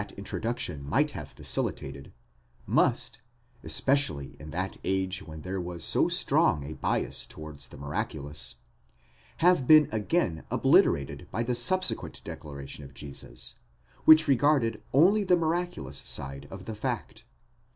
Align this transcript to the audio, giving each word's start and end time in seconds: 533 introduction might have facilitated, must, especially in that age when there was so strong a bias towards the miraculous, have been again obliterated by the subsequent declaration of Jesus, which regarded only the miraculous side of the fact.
533 0.01 0.19
introduction 0.39 0.83
might 0.83 1.11
have 1.11 1.29
facilitated, 1.29 2.11
must, 2.65 3.21
especially 3.63 4.35
in 4.39 4.49
that 4.49 4.77
age 4.83 5.21
when 5.21 5.41
there 5.43 5.61
was 5.61 5.83
so 5.83 6.09
strong 6.09 6.63
a 6.63 6.73
bias 6.73 7.23
towards 7.23 7.67
the 7.67 7.77
miraculous, 7.77 8.55
have 9.45 9.67
been 9.67 9.87
again 9.91 10.43
obliterated 10.49 11.27
by 11.29 11.43
the 11.43 11.53
subsequent 11.53 12.19
declaration 12.23 12.83
of 12.83 12.95
Jesus, 12.95 13.57
which 14.05 14.27
regarded 14.27 14.81
only 14.91 15.23
the 15.23 15.37
miraculous 15.37 15.97
side 15.97 16.47
of 16.49 16.65
the 16.65 16.73
fact. 16.73 17.23